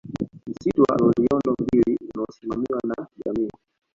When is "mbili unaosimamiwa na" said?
1.61-3.07